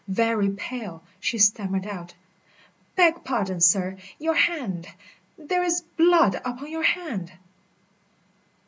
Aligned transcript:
Very 0.07 0.49
pale, 0.49 1.03
she 1.19 1.37
stammered 1.37 1.85
out: 1.85 2.15
"Beg 2.95 3.23
pardon, 3.23 3.61
sir, 3.61 3.97
your 4.17 4.33
hand 4.33 4.87
there 5.37 5.61
is 5.61 5.81
blood 5.95 6.41
upon 6.43 6.71
your 6.71 6.81
hand." 6.81 7.33